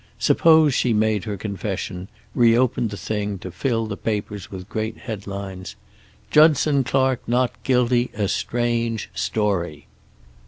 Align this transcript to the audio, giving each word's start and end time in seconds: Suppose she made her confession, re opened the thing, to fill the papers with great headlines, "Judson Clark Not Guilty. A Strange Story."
Suppose 0.17 0.73
she 0.73 0.93
made 0.93 1.25
her 1.25 1.37
confession, 1.37 2.07
re 2.33 2.57
opened 2.57 2.89
the 2.89 2.97
thing, 2.97 3.37
to 3.37 3.51
fill 3.51 3.85
the 3.85 3.95
papers 3.95 4.49
with 4.49 4.67
great 4.67 4.97
headlines, 4.97 5.75
"Judson 6.31 6.83
Clark 6.83 7.21
Not 7.27 7.51
Guilty. 7.61 8.09
A 8.15 8.27
Strange 8.27 9.11
Story." 9.13 9.85